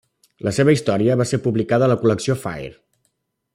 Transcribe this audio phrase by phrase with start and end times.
[0.45, 2.75] La seva història va ser publicada a la col·lecció 'Fire'.